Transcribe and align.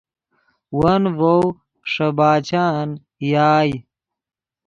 ون 0.77 1.03
ڤؤ 1.17 1.39
ݰے 1.91 2.07
باچان 2.17 2.89
یائے 3.31 3.71